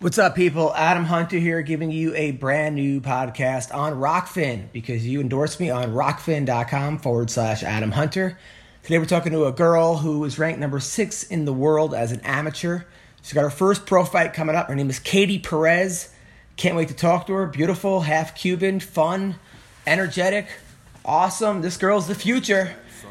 [0.00, 0.72] What's up, people?
[0.76, 5.70] Adam Hunter here, giving you a brand new podcast on Rokfin because you endorsed me
[5.70, 8.38] on rokfin.com forward slash Adam Hunter.
[8.84, 12.12] Today, we're talking to a girl who is ranked number six in the world as
[12.12, 12.82] an amateur.
[13.22, 14.68] She's got her first pro fight coming up.
[14.68, 16.14] Her name is Katie Perez.
[16.56, 17.46] Can't wait to talk to her.
[17.46, 19.34] Beautiful, half Cuban, fun,
[19.84, 20.46] energetic,
[21.04, 21.60] awesome.
[21.60, 22.76] This girl's the future.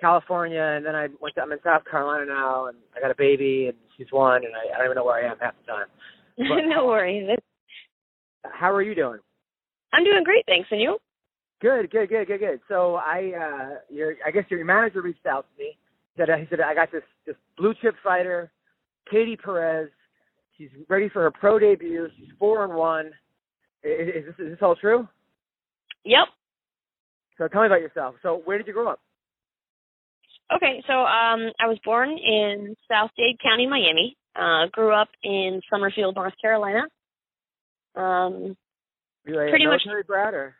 [0.00, 3.16] California and then I went to, I'm in South Carolina now and I got a
[3.16, 5.72] baby and she's one and I, I don't even know where I am half the
[5.72, 5.86] time.
[6.68, 7.28] no worries.
[8.44, 9.18] How are you doing?
[9.92, 10.68] I'm doing great, thanks.
[10.70, 10.98] And you?
[11.60, 12.60] Good, good, good, good, good.
[12.68, 15.76] So I, uh, your, I guess your manager reached out to me.
[16.18, 18.50] Said he said I got this this blue chip fighter,
[19.08, 19.88] Katie Perez.
[20.56, 22.08] She's ready for her pro debut.
[22.16, 23.06] She's four and one.
[23.84, 25.06] Is, is this is this all true?
[26.04, 26.26] Yep.
[27.38, 28.16] So tell me about yourself.
[28.20, 29.00] So where did you grow up?
[30.54, 34.16] Okay, so um, I was born in South Dade County, Miami.
[34.34, 36.82] Uh, grew up in Summerfield, North Carolina.
[37.96, 38.56] Um,
[39.26, 40.54] Were you like Pretty a much- brat or?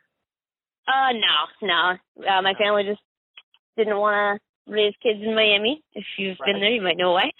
[0.87, 1.97] uh, no, no.
[2.27, 3.01] Uh, my family just
[3.77, 5.81] didn't want to raise kids in Miami.
[5.93, 7.31] If you've been there, you might know why.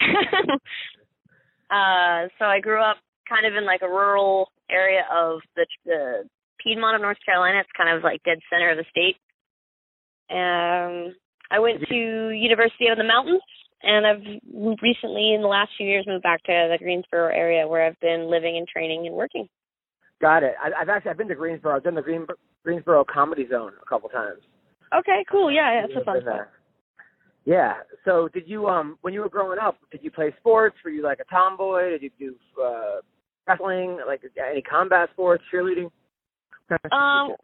[1.70, 2.96] uh, so I grew up
[3.28, 6.28] kind of in like a rural area of the the
[6.62, 7.60] Piedmont of North Carolina.
[7.60, 9.16] It's kind of like dead center of the state.
[10.30, 11.14] Um,
[11.50, 13.42] I went to University of the Mountains,
[13.82, 14.22] and I've
[14.82, 18.30] recently, in the last few years, moved back to the Greensboro area where I've been
[18.30, 19.48] living and training and working.
[20.20, 20.54] Got it.
[20.62, 21.76] I, I've actually I've been to Greensboro.
[21.76, 22.26] I've done the Green,
[22.62, 24.40] Greensboro Comedy Zone a couple times.
[24.96, 25.50] Okay, cool.
[25.50, 26.48] Yeah, yeah, it's a fun been spot.
[27.44, 27.74] Yeah.
[28.04, 30.76] So did you um when you were growing up, did you play sports?
[30.84, 31.90] Were you like a tomboy?
[31.90, 33.00] Did you do uh
[33.46, 35.90] wrestling, like any combat sports, cheerleading?
[36.92, 37.34] Um,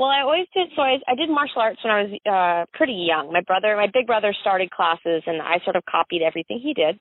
[0.00, 0.68] well, I always did.
[0.74, 3.30] So I, I did martial arts when I was uh pretty young.
[3.30, 6.98] My brother, my big brother, started classes, and I sort of copied everything he did.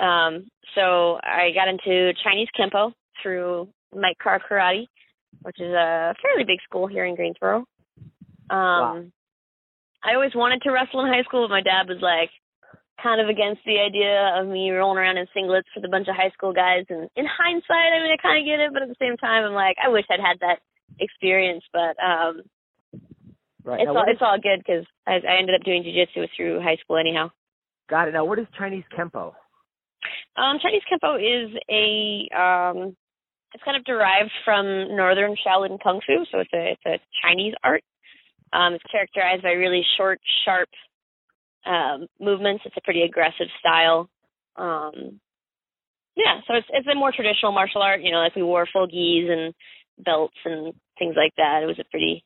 [0.00, 4.86] Um, so I got into Chinese Kempo through Mike Carr Karate,
[5.42, 7.66] which is a fairly big school here in Greensboro.
[8.48, 9.12] Um,
[10.02, 12.30] I always wanted to wrestle in high school, but my dad was like
[13.02, 16.16] kind of against the idea of me rolling around in singlets with a bunch of
[16.16, 16.86] high school guys.
[16.88, 19.44] And in hindsight, I mean, I kind of get it, but at the same time,
[19.44, 20.64] I'm like, I wish I'd had that
[20.98, 21.64] experience.
[21.72, 22.42] But um,
[23.64, 23.80] right.
[23.80, 26.76] it's now, all it's all good because I, I ended up doing jujitsu through high
[26.76, 27.30] school anyhow.
[27.88, 28.12] got it.
[28.12, 29.32] Now what is Chinese Kempo?
[30.36, 32.96] Um, Chinese Kempo is a um,
[33.54, 37.54] it's kind of derived from Northern Shaolin Kung Fu, so it's a it's a Chinese
[37.62, 37.82] art.
[38.52, 40.68] Um, it's characterized by really short, sharp
[41.66, 42.62] um, movements.
[42.66, 44.08] It's a pretty aggressive style.
[44.56, 45.20] Um,
[46.16, 48.02] yeah, so it's it's a more traditional martial art.
[48.02, 49.54] You know, like we wore full gis and
[49.98, 51.62] belts and things like that.
[51.62, 52.24] It was a pretty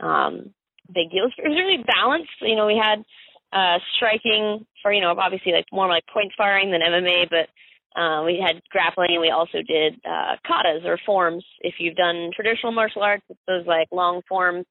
[0.00, 0.54] um,
[0.88, 1.26] big deal.
[1.26, 2.32] It was really balanced.
[2.40, 3.04] You know, we had
[3.52, 7.48] uh striking for you know obviously like more like point sparring than MMA, but
[7.94, 11.44] uh, we had grappling and we also did uh katas or forms.
[11.60, 14.64] If you've done traditional martial arts, it's those like long form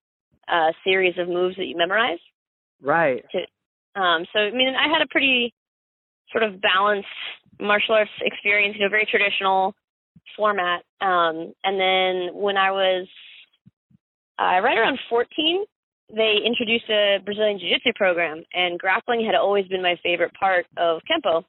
[0.47, 2.19] uh series of moves that you memorize.
[2.81, 3.24] Right.
[3.95, 5.53] Um so I mean I had a pretty
[6.31, 7.07] sort of balanced
[7.59, 9.74] martial arts experience, you know, very traditional
[10.35, 10.84] format.
[11.01, 13.07] Um and then when I was
[14.39, 15.66] uh, right around 14,
[16.09, 21.01] they introduced a Brazilian Jiu-Jitsu program, and grappling had always been my favorite part of
[21.09, 21.44] Kempo.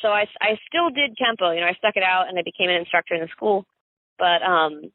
[0.00, 1.54] So I, I still did Kempo.
[1.54, 3.64] You know, I stuck it out, and I became an instructor in the school.
[4.18, 4.90] But um,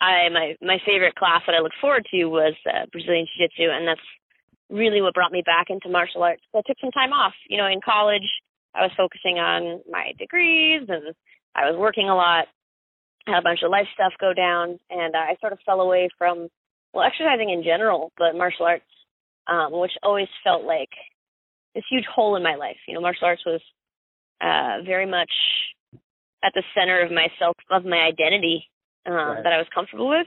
[0.00, 3.86] I my my favorite class that I looked forward to was uh, Brazilian Jiu-Jitsu, and
[3.86, 4.08] that's
[4.68, 6.42] really what brought me back into martial arts.
[6.52, 7.34] So I took some time off.
[7.48, 8.28] You know, in college,
[8.74, 11.14] I was focusing on my degrees, and
[11.54, 12.46] I was working a lot.
[13.26, 16.08] Had a bunch of life stuff go down, and uh, I sort of fell away
[16.18, 16.48] from
[16.92, 18.84] well, exercising in general, but martial arts,
[19.46, 20.90] um, which always felt like
[21.74, 22.76] this huge hole in my life.
[22.86, 23.60] You know, martial arts was
[24.40, 25.30] uh, very much
[26.44, 28.68] at the center of myself, of my identity
[29.06, 29.42] um, Right.
[29.44, 30.26] that I was comfortable with.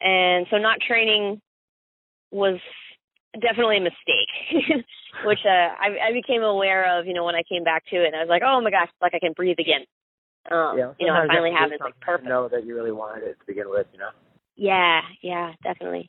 [0.00, 1.40] And so not training
[2.30, 2.58] was
[3.34, 4.84] definitely a mistake,
[5.24, 8.08] which uh, I, I became aware of, you know, when I came back to it.
[8.08, 9.84] And I was like, oh my gosh, like I can breathe again.
[10.50, 10.92] Um, yeah.
[11.00, 12.28] you know, I finally have this like perfect.
[12.28, 14.10] Know that you really wanted it to begin with, you know.
[14.54, 16.08] Yeah, yeah, definitely.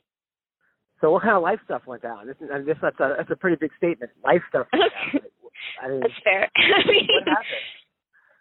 [1.00, 2.26] So what kind of life stuff went down?
[2.26, 4.10] This is, I mean, this that's a that's a pretty big statement.
[4.24, 4.66] Life stuff.
[5.82, 6.48] I mean, That's fair.
[6.56, 7.66] I mean, what happened?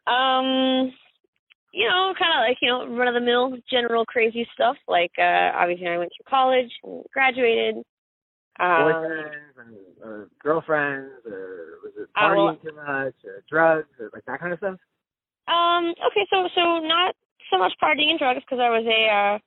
[0.08, 0.94] um,
[1.74, 4.78] you know, kind of like you know, run of the mill, general crazy stuff.
[4.88, 7.84] Like uh obviously, I went through college and graduated.
[8.60, 14.10] Um, Boyfriends and or girlfriends, or was it Uh, partying too much, or drugs, or
[14.14, 14.80] like that kind of stuff?
[15.48, 15.94] Um.
[16.08, 16.26] Okay.
[16.30, 17.16] So so not
[17.52, 19.40] so much partying and drugs because I was a uh,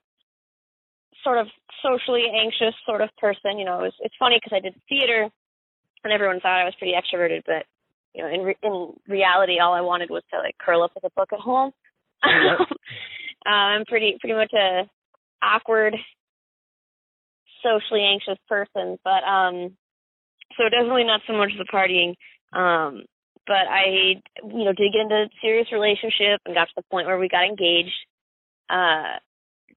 [1.23, 1.47] sort of
[1.83, 3.57] socially anxious sort of person.
[3.59, 5.29] You know, it was it's funny because I did theater,
[6.03, 7.65] and everyone thought I was pretty extroverted, but
[8.13, 11.03] you know, in re- in reality, all I wanted was to like curl up with
[11.03, 11.71] a book at home.
[12.23, 12.67] Yep.
[13.45, 14.89] uh, I'm pretty pretty much a
[15.43, 15.95] awkward,
[17.63, 19.75] socially anxious person, but um,
[20.57, 22.15] so definitely not so much the partying.
[22.53, 23.03] Um,
[23.47, 27.07] but I, you know, did get into a serious relationship and got to the point
[27.07, 27.95] where we got engaged.
[28.69, 29.19] Uh,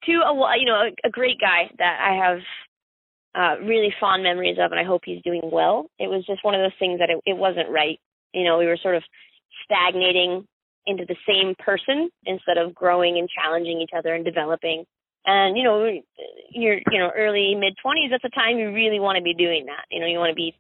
[0.05, 2.39] to a you know a, a great guy that I have
[3.35, 5.87] uh really fond memories of, and I hope he's doing well.
[5.99, 7.99] It was just one of those things that it, it wasn't right.
[8.33, 9.03] You know, we were sort of
[9.65, 10.47] stagnating
[10.87, 14.85] into the same person instead of growing and challenging each other and developing.
[15.27, 15.89] And you know,
[16.51, 18.11] you're you know early mid twenties.
[18.11, 19.89] That's the time you really want to be doing that.
[19.91, 20.55] You know, you want to be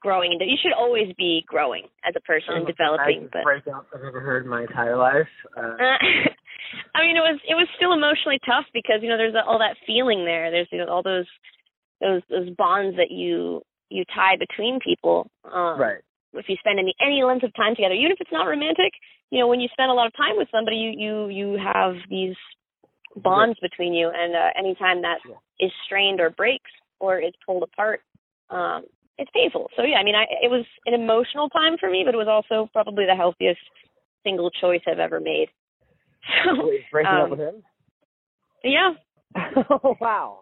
[0.00, 3.28] growing, and you should always be growing as a person and developing.
[3.32, 5.30] But breakup I've ever heard in my entire life.
[5.56, 5.78] Uh,
[6.94, 9.76] I mean, it was it was still emotionally tough because you know there's all that
[9.86, 10.50] feeling there.
[10.50, 11.26] There's you know, all those
[12.00, 15.30] those those bonds that you you tie between people.
[15.44, 16.02] Um, right.
[16.34, 18.92] If you spend any any length of time together, even if it's not romantic,
[19.30, 21.94] you know, when you spend a lot of time with somebody, you you you have
[22.10, 22.36] these
[23.22, 25.34] bonds between you, and uh, anytime that Yeah.
[25.60, 26.70] is strained or breaks
[27.00, 28.00] or is pulled apart,
[28.50, 28.84] um,
[29.18, 29.68] it's painful.
[29.76, 32.28] So yeah, I mean, I it was an emotional time for me, but it was
[32.28, 33.60] also probably the healthiest
[34.24, 35.48] single choice I've ever made.
[36.44, 37.62] So Wait, breaking up um, with him?
[38.62, 38.90] yeah,
[39.82, 40.40] oh wow,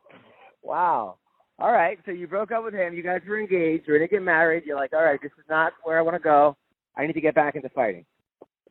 [0.62, 1.16] wow.
[1.58, 2.92] All right, so you broke up with him.
[2.92, 3.84] You guys were engaged.
[3.86, 4.64] You're gonna get married.
[4.66, 6.56] You're like, all right, this is not where I want to go.
[6.96, 8.04] I need to get back into fighting.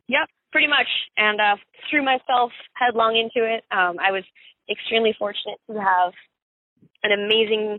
[0.08, 0.88] Yep, pretty much.
[1.18, 1.56] And uh
[1.90, 2.50] threw myself
[2.80, 3.62] headlong into it.
[3.70, 4.24] Um I was
[4.72, 6.12] extremely fortunate to have
[7.02, 7.78] an amazing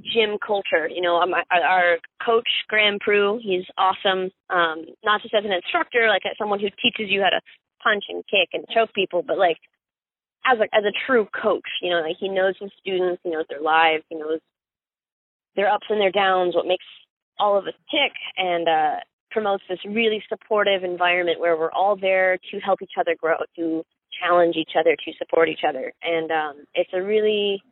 [0.00, 0.88] gym culture.
[0.88, 4.30] You know, um, our- coach Graham Prue, he's awesome.
[4.48, 7.42] Um not just as an instructor, like as someone who teaches you how to
[7.84, 9.58] punch and kick and choke people, but like
[10.46, 13.44] as a as a true coach, you know, like he knows his students, he knows
[13.50, 14.40] their lives, he knows
[15.56, 16.86] their ups and their downs, what makes
[17.38, 18.96] all of us tick and uh
[19.32, 23.82] promotes this really supportive environment where we're all there to help each other grow, to
[24.20, 25.92] challenge each other, to support each other.
[26.02, 27.62] And um it's a really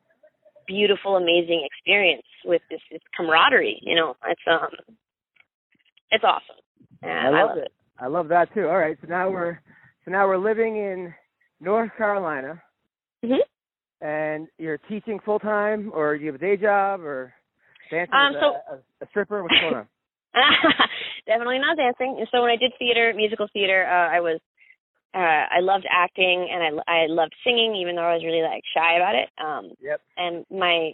[0.67, 4.17] beautiful, amazing experience with this, this camaraderie, you know.
[4.27, 4.71] It's um
[6.11, 6.57] it's awesome.
[7.03, 7.73] And I love it.
[7.99, 8.67] I love that too.
[8.69, 9.61] All right, so now we're
[10.05, 11.15] so now we're living in
[11.61, 12.63] North Carolina,
[13.23, 13.41] Mhm.
[14.01, 17.35] and you're teaching full time, or you have a day job, or
[17.91, 19.43] dancing Um, so- a, a, a stripper.
[19.43, 19.89] What's going on?
[21.27, 22.17] Definitely not dancing.
[22.19, 24.41] And so when I did theater, musical theater, uh, I was
[25.15, 25.19] uh
[25.51, 28.95] I loved acting and I I loved singing even though I was really like shy
[28.97, 29.29] about it.
[29.43, 30.01] Um Yep.
[30.17, 30.93] and my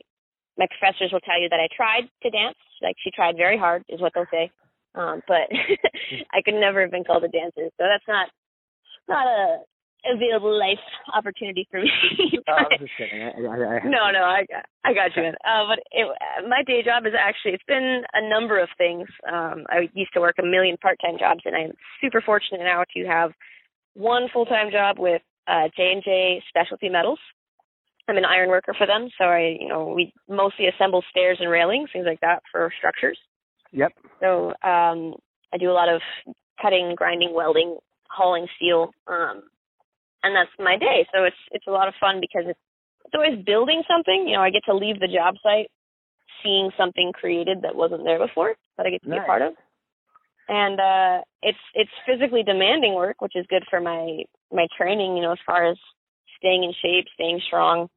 [0.56, 2.56] my professors will tell you that I tried to dance.
[2.82, 4.50] Like she tried very hard is what they'll say.
[4.94, 5.52] Um but
[6.32, 7.68] I could never have been called a dancer.
[7.76, 8.28] So that's not
[9.08, 9.58] not a
[10.12, 10.82] available life
[11.14, 11.90] opportunity for me.
[12.48, 13.22] Oh, I'm just kidding.
[13.22, 15.24] I, I, I, no, no, I got, I got you.
[15.24, 16.06] Uh, but it,
[16.48, 19.08] my day job is actually it's been a number of things.
[19.26, 23.04] Um, I used to work a million part-time jobs, and I'm super fortunate now to
[23.06, 23.32] have
[23.94, 27.18] one full-time job with uh, J and J Specialty Metals.
[28.08, 31.50] I'm an iron worker for them, so I, you know, we mostly assemble stairs and
[31.50, 33.18] railings, things like that for structures.
[33.72, 33.92] Yep.
[34.20, 35.14] So um,
[35.52, 36.00] I do a lot of
[36.62, 37.76] cutting, grinding, welding,
[38.08, 39.42] hauling steel, um,
[40.22, 41.06] and that's my day.
[41.12, 42.60] So it's it's a lot of fun because it's
[43.04, 44.26] it's always building something.
[44.26, 45.70] You know, I get to leave the job site
[46.42, 49.54] seeing something created that wasn't there before that I get to be a part of.
[50.48, 55.22] And uh it's it's physically demanding work, which is good for my my training, you
[55.22, 55.76] know, as far as
[56.38, 57.88] staying in shape, staying strong.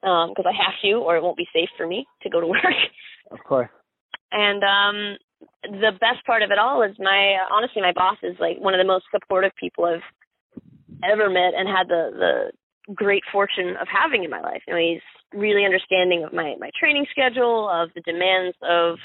[0.00, 2.46] Um, because I have to or it won't be safe for me to go to
[2.56, 2.62] work.
[3.30, 3.70] Of course.
[4.32, 5.16] And um
[5.62, 8.78] the best part of it all is my honestly my boss is like one of
[8.78, 10.02] the most supportive people I've
[11.04, 14.62] ever met and had the the great fortune of having in my life.
[14.66, 15.02] You know, he's
[15.32, 18.96] really understanding of my my training schedule, of the demands of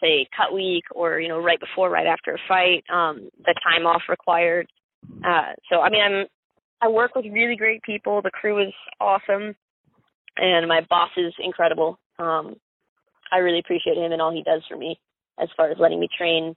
[0.00, 3.86] say cut week or you know right before right after a fight, um the time
[3.86, 4.66] off required.
[5.24, 6.26] Uh so I mean I'm
[6.80, 8.22] I work with really great people.
[8.22, 9.54] The crew is awesome
[10.36, 11.98] and my boss is incredible.
[12.18, 12.56] Um
[13.32, 14.98] I really appreciate him and all he does for me
[15.40, 16.54] as far as letting me train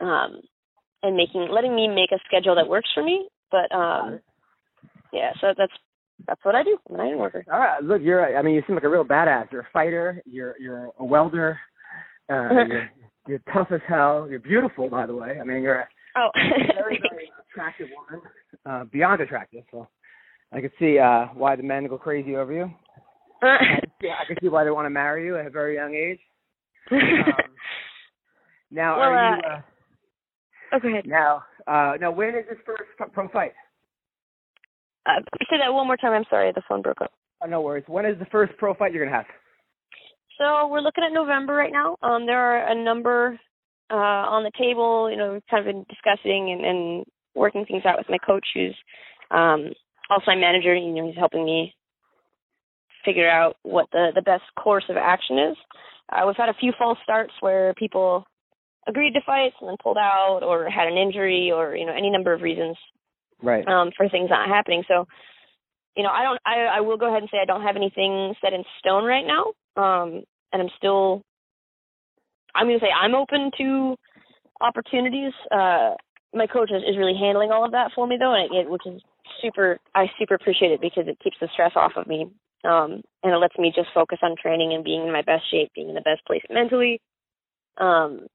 [0.00, 0.40] um
[1.02, 3.28] and making letting me make a schedule that works for me.
[3.52, 4.20] But um
[5.12, 5.72] yeah, so that's
[6.26, 6.78] that's what I do.
[6.88, 7.44] I'm an iron worker.
[7.52, 7.82] All right.
[7.82, 8.36] Look, you're.
[8.36, 9.50] I mean, you seem like a real badass.
[9.52, 10.22] You're a fighter.
[10.24, 11.58] You're you're a welder.
[12.30, 12.90] Uh, you're,
[13.26, 14.26] you're tough as hell.
[14.30, 15.38] You're beautiful, by the way.
[15.40, 16.28] I mean, you're a Oh
[16.74, 18.26] very, very, attractive woman,
[18.66, 19.64] uh, beyond attractive.
[19.70, 19.88] So
[20.52, 22.70] I could see uh, why the men go crazy over you.
[23.42, 25.74] I could see, I could see why they want to marry you at a very
[25.74, 26.20] young age.
[26.92, 27.56] Um,
[28.70, 29.42] now, Well, are you?
[29.42, 29.60] Uh,
[30.72, 31.06] oh, go ahead.
[31.06, 33.52] now, uh, now, when is this first pro- pro fight?
[35.06, 36.12] Uh, say that one more time.
[36.12, 37.10] I'm sorry, the phone broke up.
[37.42, 37.84] Oh, no worries.
[37.86, 39.26] When is the first pro fight you're gonna have?
[40.38, 41.96] So we're looking at November right now.
[42.02, 43.38] Um, there are a number
[43.90, 45.10] uh, on the table.
[45.10, 47.04] You know, we've kind of been discussing and, and
[47.34, 48.76] working things out with my coach, who's
[49.30, 49.72] um,
[50.10, 50.74] also my manager.
[50.74, 51.74] You know, he's helping me
[53.04, 55.56] figure out what the the best course of action is.
[56.10, 58.24] Uh, we've had a few false starts where people
[58.88, 62.10] agreed to fights and then pulled out, or had an injury, or you know, any
[62.10, 62.76] number of reasons
[63.42, 63.66] Right.
[63.66, 64.84] um, for things not happening.
[64.86, 65.06] So,
[65.96, 66.40] you know, I don't.
[66.46, 69.26] I, I will go ahead and say I don't have anything set in stone right
[69.26, 70.22] now, um,
[70.52, 71.22] and I'm still.
[72.54, 73.96] I'm going to say I'm open to
[74.60, 75.32] opportunities.
[75.50, 75.94] Uh,
[76.34, 78.70] my coach is, is really handling all of that for me, though, and it, it,
[78.70, 79.02] which is
[79.42, 79.78] super.
[79.94, 82.28] I super appreciate it because it keeps the stress off of me,
[82.64, 85.72] um, and it lets me just focus on training and being in my best shape,
[85.74, 87.00] being in the best place mentally.
[87.78, 88.28] Um,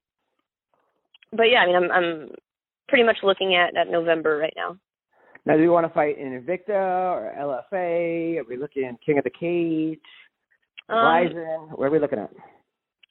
[1.32, 2.28] but yeah, I mean, I'm I'm
[2.88, 4.76] pretty much looking at at November right now.
[5.46, 8.38] Now, do you want to fight in Invicta or LFA?
[8.38, 9.98] Are we looking at King of the Cage,
[10.88, 11.68] Um, Rizin?
[11.74, 12.30] What are we looking at?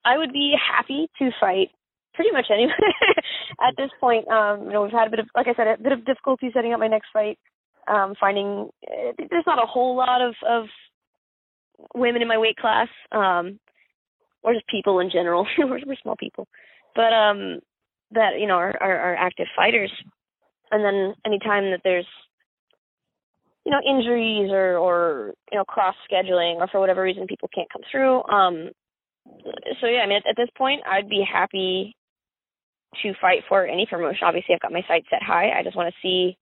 [0.06, 1.70] I would be happy to fight
[2.14, 2.76] pretty much anywhere
[3.68, 4.28] at this point.
[4.28, 6.50] Um, you know, we've had a bit of, like I said, a bit of difficulty
[6.54, 7.40] setting up my next fight.
[7.88, 10.66] Um, finding uh, there's not a whole lot of of
[11.96, 13.60] women in my weight class, um,
[14.44, 15.48] or just people in general.
[15.58, 16.48] we're, we're small people,
[16.96, 17.60] but um,
[18.12, 19.92] that you know are, are are active fighters.
[20.72, 22.08] And then anytime that there's
[23.66, 27.72] you know injuries or or you know cross scheduling or for whatever reason people can't
[27.72, 28.72] come through um
[29.82, 31.96] so yeah, I mean, at, at this point, I'd be happy
[33.04, 34.24] to fight for any promotion.
[34.24, 35.52] Obviously, I've got my sights set high.
[35.58, 36.38] I just want to see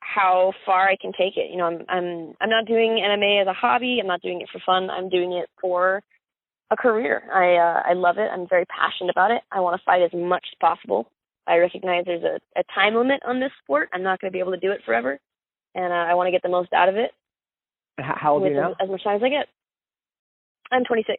[0.00, 1.50] how far I can take it.
[1.50, 3.98] You know, I'm I'm I'm not doing MMA as a hobby.
[4.00, 4.90] I'm not doing it for fun.
[4.90, 6.02] I'm doing it for
[6.70, 7.22] a career.
[7.32, 8.28] I uh, I love it.
[8.32, 9.42] I'm very passionate about it.
[9.52, 11.10] I want to fight as much as possible.
[11.46, 13.88] I recognize there's a, a time limit on this sport.
[13.92, 15.18] I'm not going to be able to do it forever,
[15.74, 17.10] and uh, I want to get the most out of it
[17.98, 18.70] How old are you now?
[18.70, 19.46] as, as much time as I get.
[20.72, 21.18] I'm 26.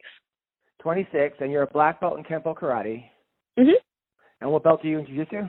[0.82, 3.04] 26, and you're a black belt in Kempo Karate.
[3.58, 3.72] Mhm.
[4.40, 5.48] And what belt are you in Jiu-Jitsu?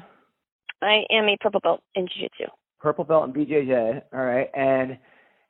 [0.82, 2.46] I am a purple belt in jiu-jitsu.
[2.80, 4.02] Purple belt in BJJ.
[4.14, 4.50] All right.
[4.54, 4.98] And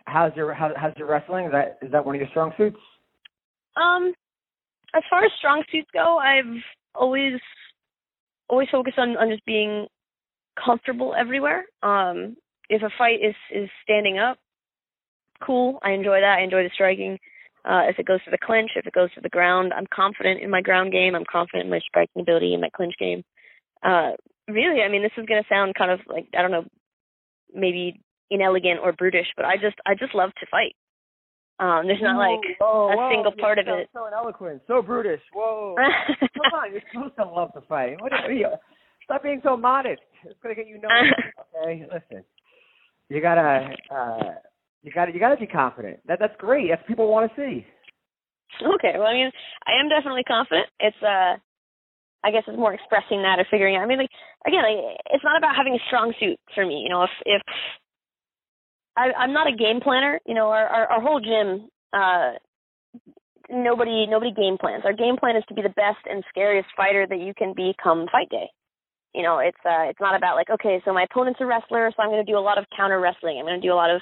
[0.05, 1.47] how's your how, how's your wrestling?
[1.47, 2.77] Is that is that one of your strong suits?
[3.75, 4.13] Um,
[4.95, 6.61] as far as strong suits go, I've
[6.95, 7.39] always
[8.49, 9.87] always focused on on just being
[10.63, 11.65] comfortable everywhere.
[11.83, 12.37] Um,
[12.69, 14.37] if a fight is is standing up,
[15.43, 15.79] cool.
[15.83, 16.37] I enjoy that.
[16.39, 17.17] I enjoy the striking.
[17.65, 20.41] Uh, if it goes to the clinch, if it goes to the ground, I'm confident
[20.41, 21.15] in my ground game.
[21.15, 23.23] I'm confident in my striking ability and my clinch game.
[23.83, 24.11] Uh,
[24.47, 26.65] really, I mean, this is going to sound kind of like I don't know,
[27.53, 30.75] maybe inelegant or brutish, but I just I just love to fight.
[31.59, 33.89] Um, there's not like whoa, a whoa, single part of it.
[33.91, 35.21] So eloquent, so brutish.
[35.33, 35.75] Whoa.
[36.19, 37.99] Come on, you're supposed to love to fight.
[37.99, 38.49] What are you?
[39.05, 40.01] Stop being so modest.
[40.23, 41.33] It's gonna get you nowhere.
[41.63, 42.23] okay, listen.
[43.09, 44.35] You gotta, uh,
[44.83, 45.99] you gotta, you gotta be confident.
[46.07, 46.67] That that's great.
[46.69, 47.65] That's what people want to see.
[48.61, 49.31] Okay, well, I mean,
[49.65, 50.67] I am definitely confident.
[50.79, 51.41] It's uh,
[52.23, 53.83] I guess it's more expressing that or figuring out.
[53.83, 54.13] I mean, like
[54.45, 56.83] again, like, it's not about having a strong suit for me.
[56.83, 57.41] You know, if if
[58.97, 62.33] I, I'm not a game planner, you know, our our, our whole gym, uh,
[63.49, 64.83] nobody nobody game plans.
[64.85, 67.75] Our game plan is to be the best and scariest fighter that you can be
[67.81, 68.49] come fight day.
[69.13, 72.03] You know, it's uh, it's not about like okay, so my opponent's a wrestler, so
[72.03, 73.37] I'm going to do a lot of counter wrestling.
[73.39, 74.01] I'm going to do a lot of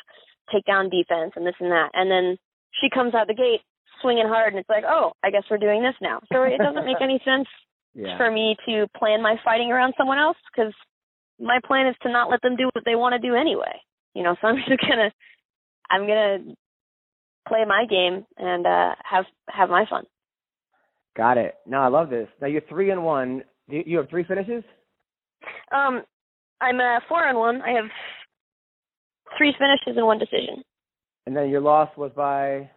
[0.54, 2.38] takedown defense and this and that, and then
[2.82, 3.62] she comes out the gate
[4.02, 6.20] swinging hard, and it's like, oh, I guess we're doing this now.
[6.32, 7.48] So it doesn't make any sense
[7.94, 8.18] Yeah.
[8.18, 10.74] for me to plan my fighting around someone else because
[11.40, 13.80] my plan is to not let them do what they want to do anyway.
[14.16, 15.12] You know, so I'm just gonna
[15.92, 16.56] I'm gonna
[17.48, 20.06] play my game and uh have have my fun.
[21.16, 21.56] Got it.
[21.68, 22.28] No, I love this.
[22.42, 23.44] Now you're three and one.
[23.68, 24.64] You you have three finishes.
[25.72, 26.02] Um
[26.62, 27.62] I'm uh four on one.
[27.62, 27.86] I have
[29.38, 30.64] three finishes and one decision.
[31.28, 32.70] And then your loss was by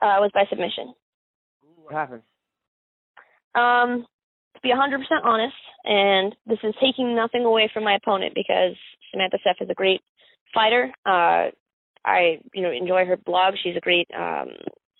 [0.00, 0.94] Uh was by submission.
[1.76, 2.22] what happened?
[3.54, 4.06] Um
[4.54, 8.76] to be 100% honest, and this is taking nothing away from my opponent because
[9.10, 10.02] Samantha Seff is a great
[10.54, 10.92] fighter.
[11.06, 11.50] Uh,
[12.04, 13.54] I, you know, enjoy her blog.
[13.62, 14.48] She's a great um,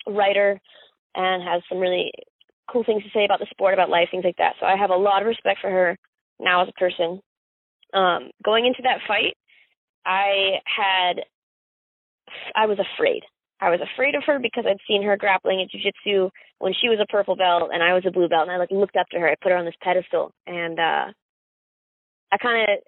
[0.07, 0.59] writer
[1.15, 2.11] and has some really
[2.71, 4.53] cool things to say about the sport, about life, things like that.
[4.59, 5.97] So I have a lot of respect for her
[6.39, 7.21] now as a person.
[7.93, 9.35] Um, going into that fight,
[10.05, 11.23] I had,
[12.55, 13.23] I was afraid.
[13.61, 16.29] I was afraid of her because I'd seen her grappling at jiu-jitsu
[16.59, 18.71] when she was a purple belt and I was a blue belt and I like
[18.71, 19.29] looked up to her.
[19.29, 21.05] I put her on this pedestal and uh
[22.31, 22.79] I kind of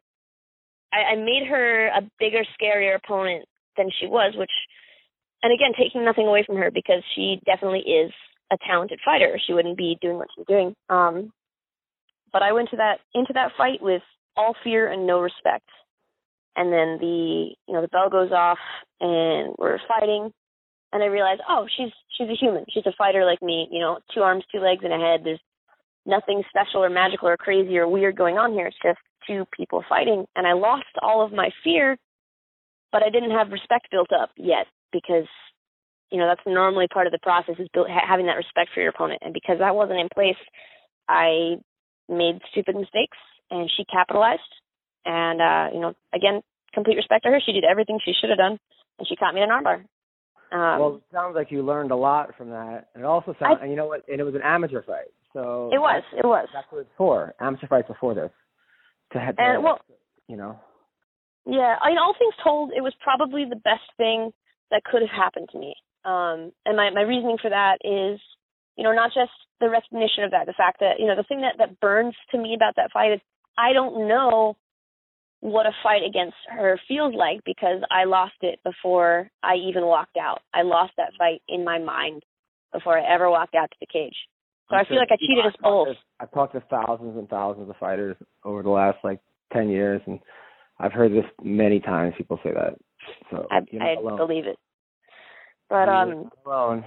[0.94, 3.46] I, I made her a bigger, scarier opponent
[3.78, 4.52] than she was, which,
[5.44, 8.12] and again, taking nothing away from her because she definitely is
[8.52, 9.40] a talented fighter.
[9.46, 10.76] She wouldn't be doing what she's doing.
[10.90, 11.32] Um,
[12.32, 14.02] but I went to that into that fight with
[14.36, 15.68] all fear and no respect.
[16.56, 18.60] And then the you know the bell goes off
[19.00, 20.32] and we're fighting,
[20.94, 22.66] and I realize oh she's she's a human.
[22.70, 23.68] She's a fighter like me.
[23.72, 25.22] You know, two arms, two legs, and a head.
[25.24, 25.40] There's
[26.06, 28.68] nothing special or magical or crazy or weird going on here.
[28.68, 30.26] It's just two people fighting.
[30.36, 31.98] And I lost all of my fear,
[32.92, 35.28] but I didn't have respect built up yet because,
[36.12, 38.90] you know, that's normally part of the process is build, having that respect for your
[38.90, 39.22] opponent.
[39.24, 40.40] And because that wasn't in place,
[41.08, 41.56] I
[42.08, 43.18] made stupid mistakes
[43.52, 44.42] and she capitalized.
[45.06, 46.42] And, uh, you know, again,
[46.74, 47.40] complete respect to her.
[47.46, 48.58] She did everything she should have done
[48.98, 49.84] and she caught me in an armbar.
[50.52, 53.58] Um, well, it sounds like you learned a lot from that, and it also sounds,
[53.62, 54.04] and you know what?
[54.08, 56.48] And it was an amateur fight, so it was, it was.
[56.54, 57.34] That's what it's for.
[57.42, 58.30] Amateur fights before this,
[59.16, 59.36] to head.
[59.38, 59.80] And well,
[60.28, 60.60] you know.
[61.46, 64.32] Yeah, I mean, all things told, it was probably the best thing
[64.72, 65.76] that could have happened to me.
[66.04, 68.20] Um, and my my reasoning for that is,
[68.76, 71.42] you know, not just the recognition of that, the fact that you know the thing
[71.42, 73.22] that that burns to me about that fight is
[73.58, 74.58] I don't know
[75.40, 80.18] what a fight against her feels like because I lost it before I even walked
[80.18, 80.42] out.
[80.54, 82.24] I lost that fight in my mind
[82.74, 84.16] before I ever walked out to the cage.
[84.70, 85.96] So I'm I feel sure- like I cheated us both.
[86.20, 89.20] I've talked to thousands and thousands of fighters over the last like
[89.54, 90.20] ten years, and
[90.80, 92.16] I've heard this many times.
[92.18, 92.76] People say that.
[93.30, 94.58] So I I believe it.
[95.70, 96.84] But um alone.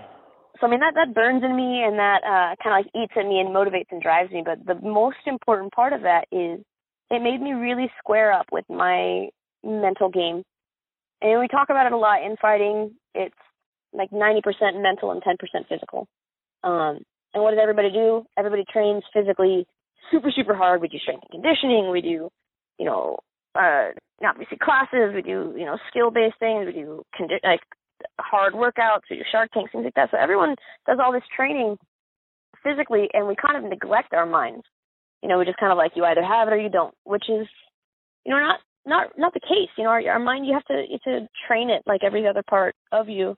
[0.61, 3.13] so I mean that that burns in me and that uh kind of like eats
[3.17, 4.43] at me and motivates and drives me.
[4.45, 6.65] But the most important part of that is
[7.11, 9.29] it made me really square up with my
[9.65, 10.43] mental game.
[11.21, 12.95] And we talk about it a lot in fighting.
[13.15, 13.35] It's
[13.93, 14.43] like 90%
[14.81, 15.37] mental and 10%
[15.69, 16.07] physical.
[16.63, 17.01] Um,
[17.35, 18.25] and what does everybody do?
[18.37, 19.67] Everybody trains physically
[20.11, 20.81] super, super hard.
[20.81, 21.91] We do strength and conditioning.
[21.91, 22.31] We do,
[22.79, 23.19] you know,
[23.55, 23.89] uh,
[24.25, 25.13] obviously classes.
[25.15, 26.67] We do, you know, skill based things.
[26.67, 27.61] We do condi- like
[28.21, 29.09] hard workouts.
[29.11, 30.11] We do shark tanks, things like that.
[30.11, 30.57] So everyone
[30.87, 31.77] does all this training
[32.63, 34.65] physically, and we kind of neglect our minds.
[35.23, 37.25] You know, we just kind of like you either have it or you don't, which
[37.29, 37.47] is,
[38.25, 39.71] you know, not not not the case.
[39.77, 42.27] You know, our, our mind you have to you have to train it like every
[42.27, 43.37] other part of you,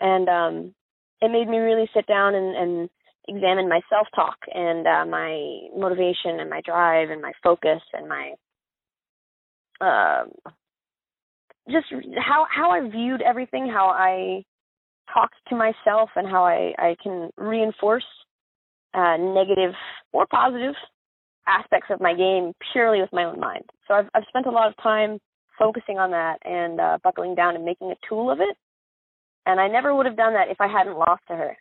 [0.00, 0.74] and um,
[1.22, 2.90] it made me really sit down and, and
[3.28, 8.08] examine my self talk and uh, my motivation and my drive and my focus and
[8.08, 8.32] my
[9.80, 10.30] um
[11.70, 11.86] just
[12.16, 14.44] how how I viewed everything, how I
[15.12, 18.04] talked to myself, and how I I can reinforce
[18.94, 19.74] uh, negative
[20.12, 20.74] or positive
[21.46, 23.64] aspects of my game purely with my own mind.
[23.88, 25.18] So I've I've spent a lot of time
[25.58, 28.56] focusing on that and uh, buckling down and making a tool of it.
[29.46, 31.56] And I never would have done that if I hadn't lost to her.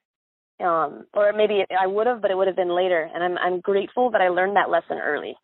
[0.64, 3.10] Um, or maybe I would have, but it would have been later.
[3.14, 5.36] And I'm I'm grateful that I learned that lesson early.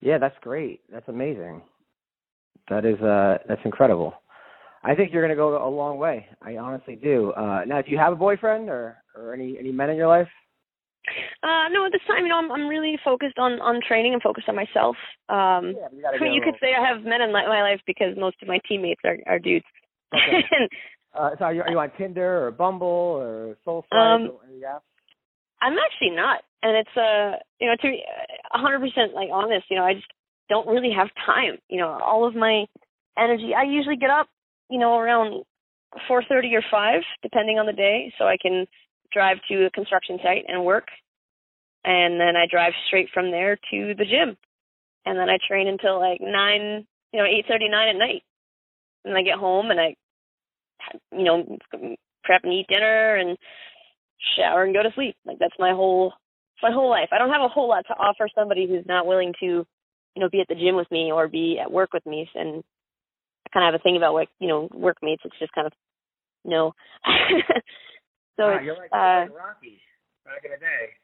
[0.00, 0.80] Yeah, that's great.
[0.90, 1.62] That's amazing.
[2.70, 4.14] That is uh that's incredible.
[4.82, 6.26] I think you're gonna go a long way.
[6.40, 7.32] I honestly do.
[7.32, 10.28] Uh now do you have a boyfriend or or any any men in your life?
[11.42, 14.22] Uh, no, at this time, you know, I'm I'm really focused on on training and
[14.22, 14.96] focused on myself.
[15.28, 17.80] Um, Yeah, you I mean, you could say I have men in my, my life
[17.86, 19.66] because most of my teammates are are dudes.
[20.14, 20.44] Okay.
[20.50, 20.68] and
[21.14, 24.60] Uh, so are you, are you on Tinder or Bumble or Soulswipe Um, or any
[24.60, 24.82] apps?
[25.60, 28.02] I'm actually not, and it's uh, you know, to be
[28.52, 30.06] a hundred percent like honest, you know, I just
[30.50, 31.58] don't really have time.
[31.68, 32.66] You know, all of my
[33.16, 33.52] energy.
[33.56, 34.28] I usually get up,
[34.68, 35.44] you know, around
[36.08, 38.66] four thirty or five, depending on the day, so I can
[39.12, 40.88] drive to a construction site and work,
[41.84, 44.36] and then I drive straight from there to the gym,
[45.06, 48.22] and then I train until like nine, you know, eight thirty nine at night,
[49.04, 49.94] and I get home and I,
[51.12, 51.58] you know,
[52.24, 53.36] prep and eat dinner and
[54.36, 55.16] shower and go to sleep.
[55.24, 56.12] Like that's my whole
[56.62, 57.08] my whole life.
[57.12, 59.66] I don't have a whole lot to offer somebody who's not willing to, you
[60.16, 62.28] know, be at the gym with me or be at work with me.
[62.34, 62.62] And
[63.46, 65.22] I kind of have a thing about like, you know, workmates.
[65.24, 65.72] It's just kind of
[66.44, 66.72] no.
[68.36, 69.80] so Wow, you're like, uh, like Rocky
[70.24, 70.94] back in the day.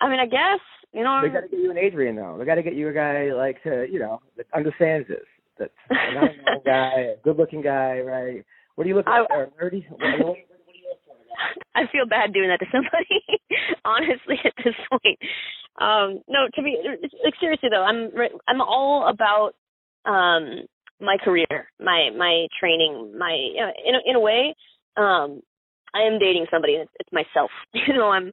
[0.00, 0.60] I mean, I guess
[0.92, 1.20] you know.
[1.22, 2.36] We got to get you an Adrian though.
[2.38, 5.26] We got to get you a guy like to you know that understands this.
[5.58, 8.44] That's a not guy, a good-looking guy, right?
[8.80, 9.50] What are you looking I- for?
[9.62, 9.84] Nerdy?
[11.74, 13.20] I feel bad doing that to somebody.
[13.84, 15.18] honestly, at this point,
[15.78, 16.48] um, no.
[16.54, 16.78] To be
[17.22, 18.08] like seriously though, I'm
[18.48, 19.50] I'm all about
[20.10, 20.64] um
[20.98, 24.54] my career, my my training, my you know, in a, in a way,
[24.96, 25.42] um,
[25.94, 26.76] I am dating somebody.
[26.76, 27.50] and It's, it's myself.
[27.86, 28.28] You know, I'm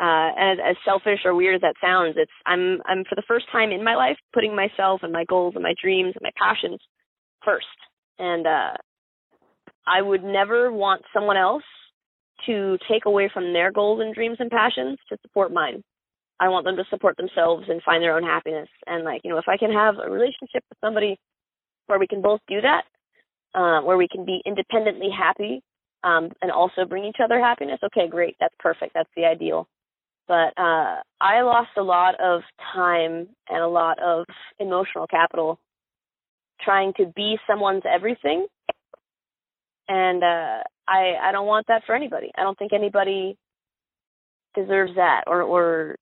[0.00, 2.16] uh as as selfish or weird as that sounds.
[2.18, 5.52] It's I'm I'm for the first time in my life putting myself and my goals
[5.54, 6.80] and my dreams and my passions
[7.44, 7.66] first,
[8.18, 8.72] and uh
[9.86, 11.62] I would never want someone else
[12.46, 15.82] to take away from their goals and dreams and passions to support mine.
[16.40, 18.68] I want them to support themselves and find their own happiness.
[18.86, 21.18] And like, you know, if I can have a relationship with somebody
[21.86, 22.82] where we can both do that,
[23.54, 25.62] uh, where we can be independently happy
[26.02, 29.68] um, and also bring each other happiness, okay, great, that's perfect, that's the ideal.
[30.26, 32.40] But uh, I lost a lot of
[32.74, 34.24] time and a lot of
[34.58, 35.58] emotional capital
[36.60, 38.46] trying to be someone's everything,
[39.88, 42.30] and uh, I I don't want that for anybody.
[42.36, 43.36] I don't think anybody
[44.54, 45.96] deserves that, or or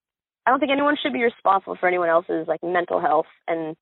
[0.47, 3.77] I don't think anyone should be responsible for anyone else's like mental health and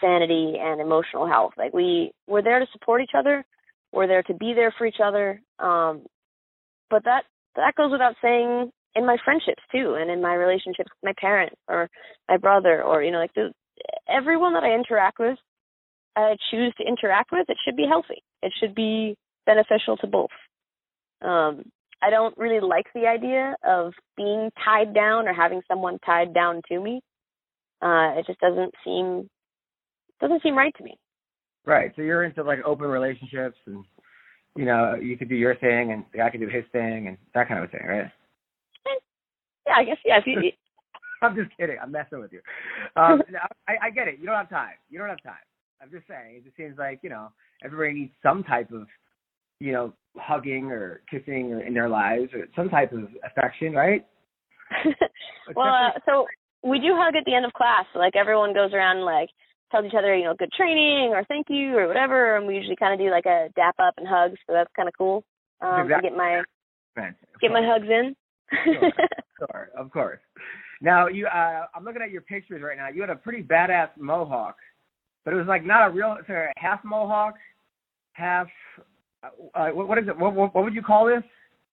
[0.00, 1.52] sanity and emotional health.
[1.56, 3.44] Like we we're there to support each other.
[3.92, 5.40] We're there to be there for each other.
[5.58, 6.04] Um
[6.90, 7.24] but that
[7.56, 11.56] that goes without saying in my friendships too and in my relationships with my parents
[11.68, 11.88] or
[12.28, 13.52] my brother or you know like the,
[14.08, 15.38] everyone that I interact with
[16.14, 18.22] I choose to interact with it should be healthy.
[18.42, 20.30] It should be beneficial to both.
[21.20, 21.64] Um
[22.02, 26.60] I don't really like the idea of being tied down or having someone tied down
[26.68, 27.00] to me.
[27.80, 29.28] Uh, it just doesn't seem
[30.20, 30.96] doesn't seem right to me.
[31.64, 31.92] Right.
[31.94, 33.84] So you're into like open relationships, and
[34.56, 37.16] you know you could do your thing, and the guy could do his thing, and
[37.34, 38.10] that kind of a thing, right?
[39.66, 40.18] Yeah, I guess yeah.
[40.18, 40.50] If you,
[41.22, 41.76] I'm just kidding.
[41.80, 42.40] I'm messing with you.
[42.96, 43.22] Um,
[43.68, 44.18] I, I get it.
[44.18, 44.74] You don't have time.
[44.90, 45.34] You don't have time.
[45.80, 46.36] I'm just saying.
[46.36, 47.28] It just seems like you know
[47.64, 48.86] everybody needs some type of
[49.62, 54.06] you know hugging or kissing or in their lives or some type of affection, right?
[55.56, 56.26] well, uh, so
[56.62, 57.84] we do hug at the end of class.
[57.92, 59.28] So, like everyone goes around and like
[59.70, 62.76] tells each other, you know, good training or thank you or whatever, and we usually
[62.76, 64.38] kind of do like a dap up and hugs.
[64.46, 65.24] So that's kind of cool.
[65.60, 66.10] Um, exactly.
[66.10, 66.42] get my
[67.40, 68.14] get my hugs in.
[69.38, 70.20] Sure, of course.
[70.80, 72.88] Now you, uh, I'm looking at your pictures right now.
[72.88, 74.56] You had a pretty badass mohawk,
[75.24, 77.34] but it was like not a real, sorry, half mohawk,
[78.12, 78.48] half.
[79.22, 80.18] Uh, uh, what, what is it?
[80.18, 81.22] What, what, what would you call this?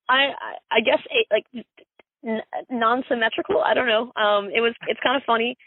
[0.08, 0.32] I
[0.72, 1.66] I guess it, like
[2.26, 3.62] n- non-symmetrical.
[3.62, 4.12] I don't know.
[4.22, 5.58] Um, it was it's kind of funny.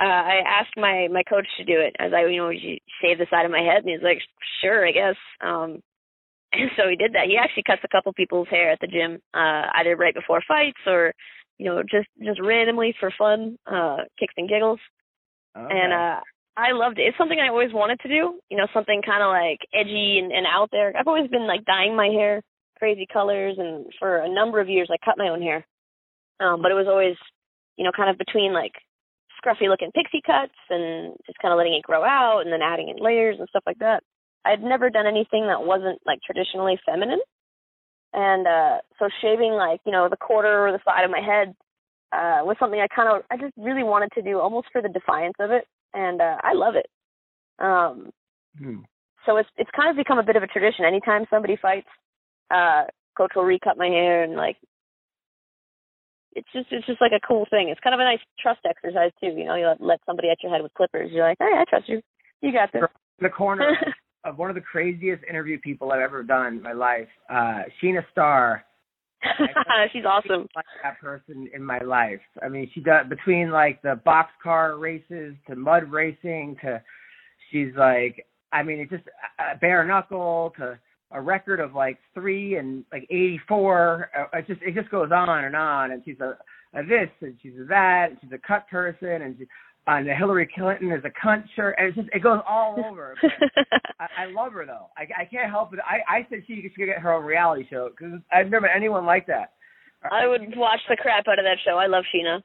[0.00, 3.18] Uh, I asked my my coach to do it as I you know you shave
[3.18, 4.20] the side of my head, and he's like,
[4.62, 5.16] sure, I guess.
[5.40, 5.82] Um,
[6.52, 7.26] and so he did that.
[7.26, 10.80] He actually cuts a couple people's hair at the gym, uh, either right before fights
[10.86, 11.12] or
[11.58, 14.80] you know just just randomly for fun, uh, kicks and giggles.
[15.56, 15.74] Okay.
[15.74, 16.20] And uh,
[16.58, 17.06] I loved it.
[17.06, 18.40] It's something I always wanted to do.
[18.50, 20.92] You know, something kind of like edgy and, and out there.
[20.98, 22.42] I've always been like dyeing my hair
[22.78, 25.66] crazy colors, and for a number of years I cut my own hair.
[26.40, 27.16] Um, but it was always,
[27.76, 28.72] you know, kind of between like
[29.38, 32.88] scruffy looking pixie cuts and just kind of letting it grow out and then adding
[32.88, 34.02] in layers and stuff like that.
[34.44, 37.20] I'd never done anything that wasn't like traditionally feminine.
[38.12, 41.54] And uh so shaving like, you know, the quarter or the side of my head
[42.10, 44.88] uh was something I kind of I just really wanted to do almost for the
[44.88, 46.86] defiance of it and uh I love it.
[47.58, 48.10] Um
[48.58, 48.80] Hmm.
[49.24, 50.84] so it's it's kind of become a bit of a tradition.
[50.84, 51.88] Anytime somebody fights,
[52.50, 52.84] uh
[53.16, 54.56] coach will recut my hair and like
[56.34, 57.68] it's just it's just like a cool thing.
[57.68, 59.28] It's kind of a nice trust exercise too.
[59.28, 61.10] You know, you let, let somebody at your head with clippers.
[61.12, 62.00] You're like, hey, I trust you.
[62.40, 62.82] You got this.
[63.18, 63.76] In the corner
[64.24, 68.04] of one of the craziest interview people I've ever done in my life, uh, Sheena
[68.12, 68.64] Starr.
[69.92, 70.48] She's awesome.
[70.54, 72.20] Like that person in my life.
[72.42, 76.82] I mean, she does between like the boxcar races to mud racing to
[77.50, 79.04] she's like, I mean, it just
[79.38, 80.78] uh, bare knuckle to
[81.10, 84.10] a record of like three and like 84.
[84.16, 85.92] Uh, It just it just goes on and on.
[85.92, 86.36] And she's a,
[86.74, 88.10] a this and she's a that.
[88.10, 89.46] And she's a cut person and she,
[89.88, 91.74] Uh, and Hillary Clinton is a cunt shirt.
[91.78, 93.16] And it's just it goes all over.
[94.00, 94.88] I, I love her though.
[94.96, 95.80] I I can't help it.
[95.84, 99.06] I I said she should get her own reality show because I've never met anyone
[99.06, 99.52] like that.
[100.10, 101.76] I would watch the crap out of that show.
[101.76, 102.42] I love Sheena.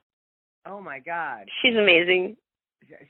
[0.65, 2.37] Oh my god, She's amazing.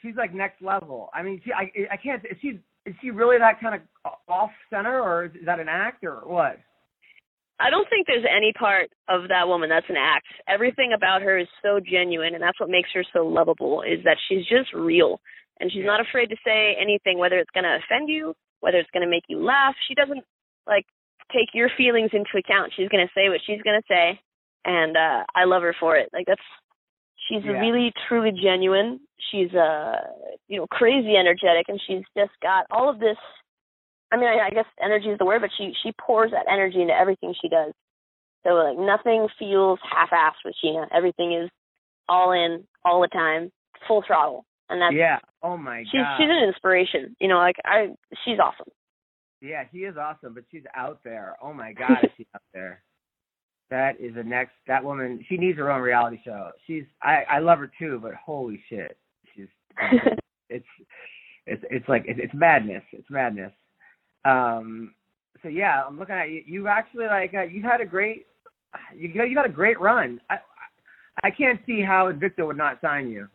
[0.02, 1.10] she's like next level.
[1.14, 2.24] I mean, she I I can't.
[2.26, 6.04] Is she is she really that kind of off center or is that an act
[6.04, 6.58] or what?
[7.60, 10.26] I don't think there's any part of that woman that's an act.
[10.48, 13.82] Everything about her is so genuine, and that's what makes her so lovable.
[13.84, 15.22] Is that she's just real,
[15.60, 18.90] and she's not afraid to say anything, whether it's going to offend you, whether it's
[18.92, 19.76] going to make you laugh.
[19.88, 20.24] She doesn't
[20.68, 20.86] like
[21.32, 22.74] take your feelings into account.
[22.76, 24.20] She's going to say what she's going to say,
[24.66, 26.10] and uh I love her for it.
[26.12, 26.42] Like that's
[27.30, 27.60] she's Yeah.
[27.60, 29.00] really truly genuine.
[29.32, 29.98] She's uh
[30.48, 33.18] you know crazy energetic, and she's just got all of this
[34.14, 36.82] I mean, I, I guess energy is the word, but she she pours that energy
[36.82, 37.74] into everything she does.
[38.44, 40.88] So like nothing feels half-assed with Sheena.
[40.96, 41.50] Everything is
[42.08, 43.52] all in, all the time,
[43.88, 45.18] full throttle, and that's yeah.
[45.42, 46.18] Oh my she's god.
[46.18, 47.16] she's an inspiration.
[47.20, 47.88] You know, like I
[48.24, 48.72] she's awesome.
[49.42, 51.36] Yeah, she is awesome, but she's out there.
[51.42, 52.84] Oh my god, is she out there?
[53.72, 54.52] That is the next.
[54.68, 56.52] That woman, she needs her own reality show.
[56.68, 56.84] She's.
[57.02, 58.96] I I love her too, but holy shit,
[59.34, 59.48] she's.
[60.50, 60.68] it's
[61.48, 62.84] it's it's like it's, it's madness.
[62.92, 63.52] It's madness.
[64.26, 64.94] Um.
[65.42, 66.44] So yeah, I'm looking at you.
[66.46, 68.26] You've actually like uh, you had a great.
[68.96, 70.20] You got you got a great run.
[70.30, 70.38] I
[71.24, 73.28] I can't see how Invicta would not sign you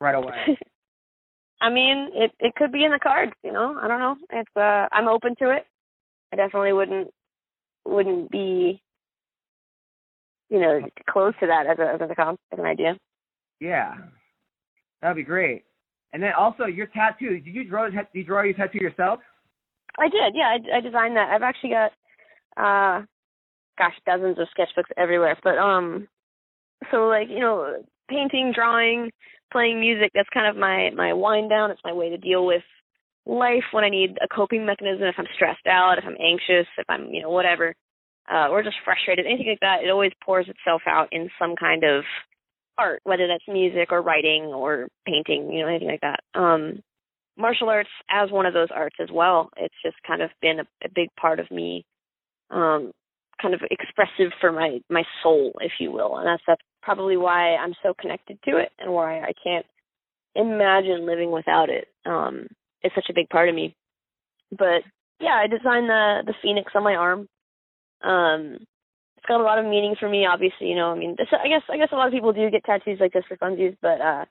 [0.00, 0.58] right away.
[1.60, 3.78] I mean, it it could be in the cards, you know.
[3.80, 4.16] I don't know.
[4.30, 5.66] It's uh I'm open to it.
[6.32, 7.10] I definitely wouldn't
[7.84, 8.82] wouldn't be
[10.48, 12.96] you know, close to that as a as a comp as an idea.
[13.60, 13.94] Yeah,
[15.02, 15.64] that'd be great.
[16.12, 17.40] And then also your tattoo.
[17.40, 17.88] Did you draw?
[17.88, 19.20] Did you draw your tattoo yourself?
[19.98, 20.56] I did, yeah.
[20.56, 21.30] I, I designed that.
[21.30, 21.92] I've actually got,
[22.56, 23.04] uh,
[23.78, 25.36] gosh, dozens of sketchbooks everywhere.
[25.42, 26.08] But um,
[26.90, 29.10] so like you know, painting, drawing,
[29.52, 30.10] playing music.
[30.14, 31.70] That's kind of my my wind down.
[31.70, 32.62] It's my way to deal with
[33.26, 35.06] life when I need a coping mechanism.
[35.06, 37.74] If I'm stressed out, if I'm anxious, if I'm you know whatever,
[38.32, 39.84] uh, or just frustrated, anything like that.
[39.84, 42.04] It always pours itself out in some kind of
[42.78, 46.20] art, whether that's music or writing or painting, you know, anything like that.
[46.38, 46.82] Um,
[47.36, 49.50] martial arts as one of those arts as well.
[49.56, 51.84] It's just kind of been a, a big part of me,
[52.50, 52.92] um,
[53.40, 57.56] kind of expressive for my my soul, if you will, and that's that's probably why
[57.56, 59.66] I'm so connected to it and why I can't
[60.34, 61.88] imagine living without it.
[62.04, 62.46] Um,
[62.82, 63.74] it's such a big part of me.
[64.50, 64.82] But
[65.20, 67.28] yeah, I designed the the phoenix on my arm.
[68.02, 68.58] Um,
[69.16, 70.26] it's got a lot of meaning for me.
[70.26, 72.50] Obviously, you know, I mean, this, I guess I guess a lot of people do
[72.50, 74.24] get tattoos like this for funsies, but uh,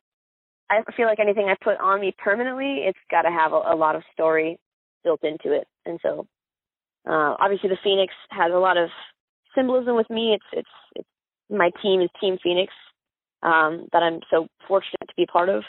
[0.69, 3.75] I feel like anything I put on me permanently, it's got to have a, a
[3.75, 4.57] lot of story
[5.03, 5.67] built into it.
[5.85, 6.27] And so,
[7.07, 8.89] uh, obviously, the phoenix has a lot of
[9.55, 10.33] symbolism with me.
[10.33, 11.09] It's it's it's
[11.49, 12.73] my team is Team Phoenix
[13.43, 15.63] um, that I'm so fortunate to be part of.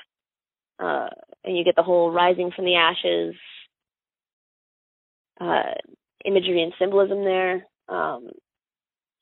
[0.78, 1.08] Uh,
[1.44, 3.34] and you get the whole rising from the ashes
[5.40, 5.74] uh,
[6.24, 7.66] imagery and symbolism there.
[7.88, 8.30] Um,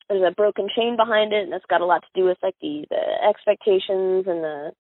[0.09, 2.55] there's a broken chain behind it, and that's got a lot to do with like
[2.61, 4.73] the the expectations and the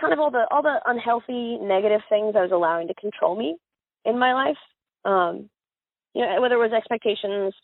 [0.00, 3.56] kind of all the all the unhealthy negative things I was allowing to control me
[4.04, 4.56] in my life.
[5.04, 5.50] Um,
[6.14, 7.54] you know, whether it was expectations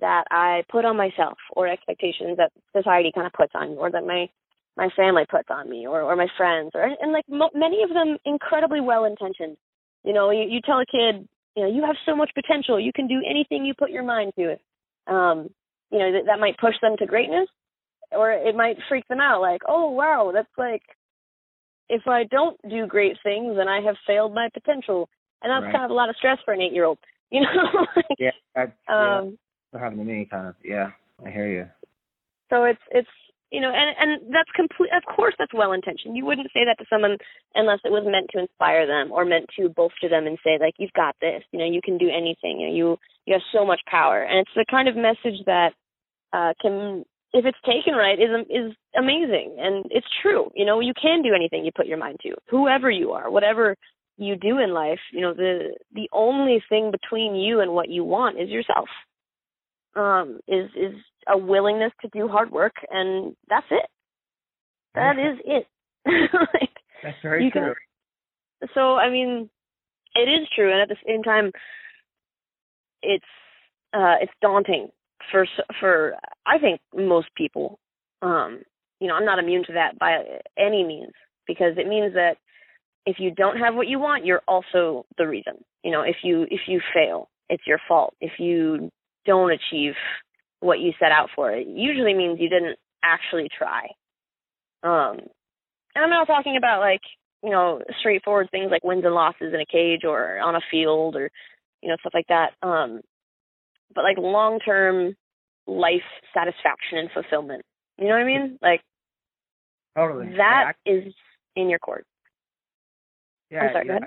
[0.00, 3.90] that I put on myself or expectations that society kind of puts on you or
[3.90, 4.28] that my
[4.76, 7.90] my family puts on me or or my friends or and like mo- many of
[7.90, 9.56] them incredibly well intentioned.
[10.04, 12.80] You know, you, you tell a kid, you know, you have so much potential.
[12.80, 14.56] You can do anything you put your mind to.
[15.12, 15.50] Um,
[15.90, 17.48] you know, that, that might push them to greatness
[18.12, 20.82] or it might freak them out like, "Oh, wow, that's like
[21.90, 25.08] if I don't do great things, then I have failed my potential."
[25.42, 25.72] And that's Right.
[25.72, 26.98] kind of a lot of stress for an 8-year-old.
[27.32, 27.86] You know?
[28.18, 29.38] Yeah, that's yeah, um
[29.70, 30.24] what happened to me.
[30.28, 30.56] Kind of.
[30.64, 30.90] Yeah,
[31.24, 31.66] I hear you.
[32.50, 33.08] So it's it's
[33.50, 34.90] you know, and and that's complete.
[34.94, 36.16] Of course, that's well intentioned.
[36.16, 37.18] You wouldn't say that to someone
[37.54, 40.74] unless it was meant to inspire them or meant to bolster them and say like,
[40.78, 41.42] "You've got this.
[41.52, 42.60] You know, you can do anything.
[42.60, 45.72] You know, you you have so much power." And it's the kind of message that
[46.32, 50.50] uh, can, if it's taken right, is is amazing and it's true.
[50.54, 52.34] You know, you can do anything you put your mind to.
[52.48, 53.76] Whoever you are, whatever
[54.16, 58.04] you do in life, you know, the the only thing between you and what you
[58.04, 58.88] want is yourself
[59.94, 60.94] um, is is
[61.28, 63.86] a willingness to do hard work, and that's it.
[64.94, 65.66] That is it.
[66.34, 66.70] like,
[67.02, 67.74] That's very true.
[68.60, 69.48] can- so I mean,
[70.14, 71.52] it is true, and at the same time,
[73.02, 73.24] it's
[73.94, 74.88] uh, it's daunting
[75.30, 75.46] for
[75.78, 76.14] for
[76.46, 77.78] I think most people.
[78.22, 78.62] Um,
[79.00, 80.22] you know, I'm not immune to that by
[80.58, 81.12] any means
[81.46, 82.34] because it means that
[83.06, 85.64] if you don't have what you want, you're also the reason.
[85.82, 88.14] You know, if you if you fail, it's your fault.
[88.20, 88.90] If you
[89.26, 89.94] don't achieve
[90.60, 93.88] what you set out for, it usually means you didn't actually try.
[94.82, 95.18] Um,
[95.94, 97.00] and I'm not talking about like
[97.42, 101.16] you know straightforward things like wins and losses in a cage or on a field
[101.16, 101.30] or
[101.82, 102.50] you know stuff like that.
[102.62, 103.00] Um,
[103.94, 105.14] but like long term
[105.66, 106.02] life
[106.34, 107.62] satisfaction and fulfillment.
[107.98, 108.58] You know what I mean?
[108.62, 108.80] Like
[109.96, 110.34] Totally.
[110.36, 111.12] that is
[111.56, 112.06] in your court.
[113.50, 113.98] Yeah, I'm sorry, yeah,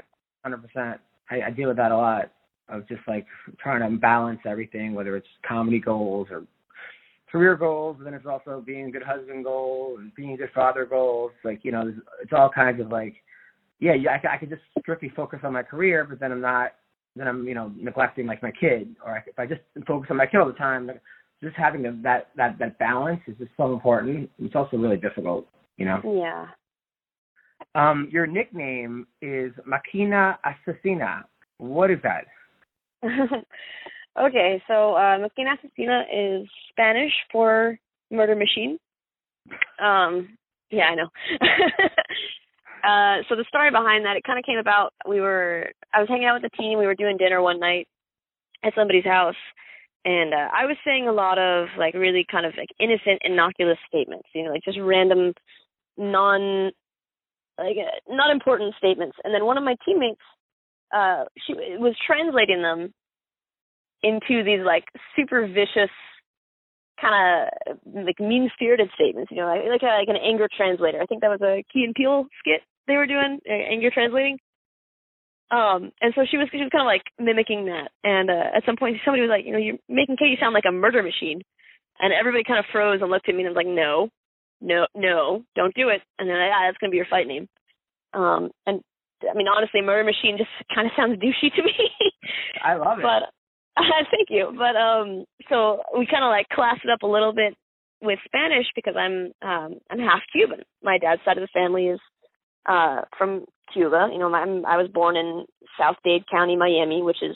[0.44, 1.02] hundred percent.
[1.30, 2.32] I, I deal with that a lot.
[2.70, 3.26] Of just like
[3.60, 6.46] trying to balance everything, whether it's comedy goals or
[7.30, 10.52] career goals, and then it's also being a good husband goals and being a good
[10.56, 11.32] father goals.
[11.44, 13.16] Like you know, it's all kinds of like,
[13.80, 14.12] yeah, yeah.
[14.24, 16.72] I, I could just strictly focus on my career, but then I'm not.
[17.16, 20.26] Then I'm you know neglecting like my kid, or if I just focus on my
[20.26, 20.90] kid all the time,
[21.42, 24.30] just having that that that balance is just so important.
[24.40, 25.48] It's also really difficult,
[25.78, 26.02] you know.
[26.04, 26.48] Yeah.
[27.76, 31.24] Um, your nickname is Máquina Asesina.
[31.58, 32.26] What is that?
[34.20, 37.78] okay, so uh, Máquina Asesina is Spanish for
[38.12, 38.78] murder machine.
[39.84, 40.38] Um,
[40.70, 41.10] yeah, I know.
[42.84, 44.94] uh, so the story behind that, it kind of came about.
[45.08, 46.80] We were, I was hanging out with the team.
[46.80, 47.88] We were doing dinner one night
[48.64, 49.40] at somebody's house,
[50.06, 53.78] and uh, I was saying a lot of like really kind of like innocent, innocuous
[53.88, 54.28] statements.
[54.36, 55.34] You know, like just random,
[55.98, 56.72] non,
[57.58, 59.18] like uh, not important statements.
[59.24, 60.22] And then one of my teammates
[60.94, 62.94] uh she was translating them
[64.04, 65.92] into these like super vicious
[67.02, 71.02] kind of like mean spirited statements you know like like, a, like an anger translator
[71.02, 73.92] i think that was a Key and Peele skit they were doing, uh, and you're
[73.92, 74.38] translating.
[75.52, 77.92] Um, and so she was she was kind of like mimicking that.
[78.04, 80.68] And uh, at some point, somebody was like, you know, you're making Katie sound like
[80.68, 81.42] a murder machine.
[82.00, 84.10] And everybody kind of froze and looked at me and was like, no,
[84.62, 86.02] no, no, don't do it.
[86.18, 87.48] And then, ah, that's gonna be your fight name.
[88.14, 88.82] Um, and
[89.22, 91.76] I mean, honestly, murder machine just kind of sounds douchey to me.
[92.64, 93.04] I love it.
[93.04, 93.30] but
[93.78, 94.54] uh, thank you.
[94.58, 97.54] But um, so we kind of like classed it up a little bit
[98.02, 100.64] with Spanish because I'm um I'm half Cuban.
[100.82, 102.00] My dad's side of the family is
[102.66, 104.10] uh from Cuba.
[104.12, 105.46] You know, my, I was born in
[105.80, 107.36] South Dade County, Miami, which is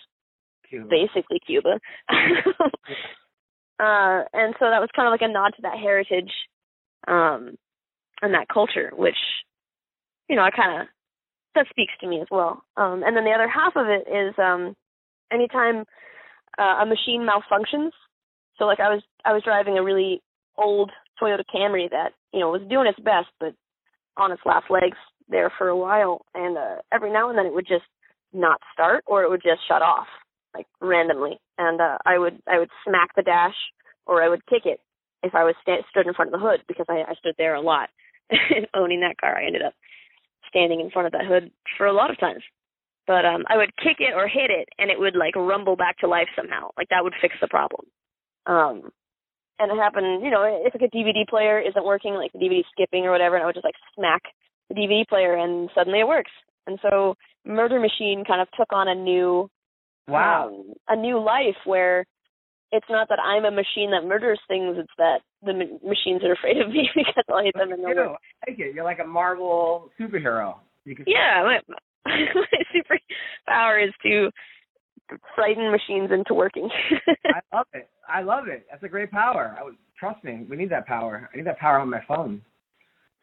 [0.69, 0.89] Cute.
[0.89, 1.79] basically Cuba.
[2.09, 2.13] uh,
[4.33, 6.31] and so that was kind of like a nod to that heritage
[7.07, 7.57] um,
[8.21, 9.17] and that culture, which
[10.29, 10.87] you know I kind of
[11.55, 12.63] that speaks to me as well.
[12.75, 14.75] Um, and then the other half of it is um,
[15.31, 15.85] anytime
[16.59, 17.91] uh, a machine malfunctions.
[18.57, 20.21] So like I was I was driving a really
[20.57, 23.53] old Toyota Camry that you know was doing its best, but
[24.17, 24.97] on its last legs
[25.29, 27.85] there for a while, and uh, every now and then it would just
[28.33, 30.07] not start or it would just shut off
[30.53, 33.55] like randomly, and uh, I would I would smack the dash
[34.05, 34.79] or I would kick it
[35.23, 37.55] if I was sta- stood in front of the hood because I, I stood there
[37.55, 37.89] a lot.
[38.73, 39.73] Owning that car, I ended up
[40.49, 42.43] standing in front of that hood for a lot of times.
[43.05, 45.97] But um I would kick it or hit it and it would like rumble back
[45.99, 46.71] to life somehow.
[46.77, 47.85] Like that would fix the problem.
[48.45, 48.91] Um
[49.59, 52.61] and it happened, you know, if like a DVD player isn't working, like the DVD
[52.71, 54.21] skipping or whatever, and I would just like smack
[54.69, 56.31] the DVD player and suddenly it works.
[56.65, 59.49] And so Murder Machine kind of took on a new
[60.07, 60.49] wow.
[60.49, 62.05] um, a new life where
[62.71, 66.33] it's not that I'm a machine that murders things; it's that the ma- machines are
[66.33, 68.19] afraid of me because I'll hit them they'll you, work.
[68.45, 68.75] I like it.
[68.75, 70.55] You're like a Marvel superhero.
[70.85, 71.59] Yeah, my,
[72.05, 72.97] my super
[73.45, 74.29] power is to
[75.35, 76.69] frighten machines into working.
[77.25, 77.89] I love it.
[78.07, 78.65] I love it.
[78.69, 79.55] That's a great power.
[79.59, 80.45] I would trust me.
[80.49, 81.29] We need that power.
[81.33, 82.41] I need that power on my phone.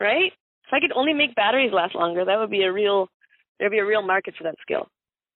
[0.00, 0.32] right?
[0.66, 3.08] If I could only make batteries last longer, that would be a real
[3.58, 4.88] there'd be a real market for that skill.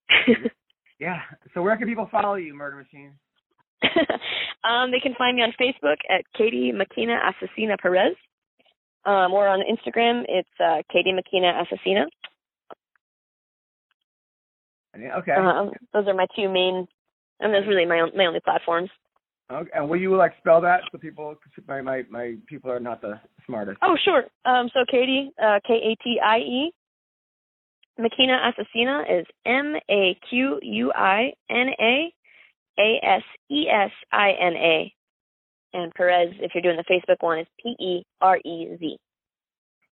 [0.99, 1.19] Yeah.
[1.53, 3.13] So where can people follow you, Murder Machine?
[4.63, 8.15] um, they can find me on Facebook at Katie Máquina Asesina Perez.
[9.05, 12.05] Um, or on Instagram, it's uh, Katie Máquina Asesina.
[15.19, 15.31] Okay.
[15.31, 16.85] Um, those are my two main,
[17.39, 18.89] and those are really my my only platforms.
[19.51, 19.69] Okay.
[19.73, 21.35] And will you like spell that so people?
[21.67, 23.79] My my my people are not the smartest.
[23.81, 24.25] Oh, sure.
[24.45, 26.71] Um, so Katie, uh, K A T I E,
[27.99, 32.13] Máquina Asesina is M A Q U I N A
[32.79, 34.93] A S E S I N A,
[35.73, 38.97] and Perez, if you're doing the Facebook one, is P E R E Z.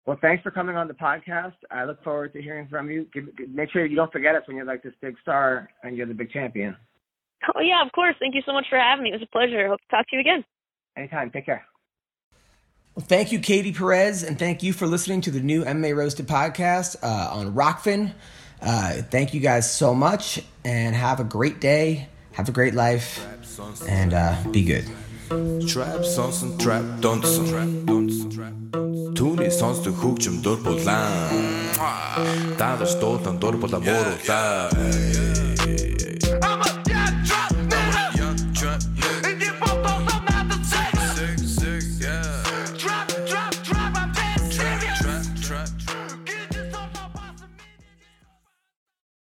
[0.05, 1.55] Well, thanks for coming on the podcast.
[1.69, 3.07] I look forward to hearing from you.
[3.13, 6.07] Give, make sure you don't forget us when you're like this big star and you're
[6.07, 6.77] the big champion.
[7.55, 8.15] Oh, yeah, of course.
[8.19, 9.09] Thank you so much for having me.
[9.09, 9.67] It was a pleasure.
[9.67, 10.43] Hope to talk to you again.
[10.95, 11.31] Anytime.
[11.31, 11.65] Take care.
[12.95, 16.27] Well, thank you, Katie Perez, and thank you for listening to the new MMA Roasted
[16.27, 18.11] podcast uh, on Rokfin.
[18.59, 23.23] Uh, thank you guys so much, and have a great day, have a great life,
[23.87, 24.85] and uh, be good.
[25.67, 26.03] Trap
[26.57, 26.83] trap